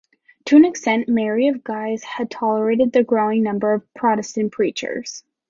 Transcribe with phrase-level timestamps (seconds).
[0.45, 5.21] To an extent, Mary of Guise had tolerated the growing number of Protestant preachers.